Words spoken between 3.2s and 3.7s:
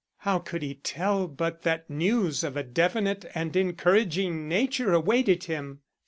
and